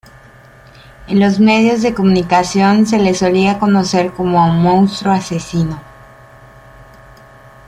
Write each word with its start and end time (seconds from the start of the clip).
En 1.05 1.19
los 1.19 1.39
medios 1.39 1.83
de 1.83 1.93
comunicación, 1.93 2.87
se 2.87 2.97
le 2.97 3.13
solía 3.13 3.59
conocer 3.59 4.11
como 4.13 4.39
""Monstruo 4.47 5.13
asesino"". 5.13 5.79